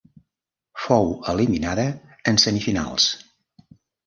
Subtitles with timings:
[0.85, 1.85] Fou eliminada
[2.33, 3.07] en semifinals.